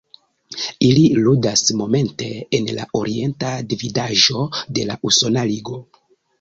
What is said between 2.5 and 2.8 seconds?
en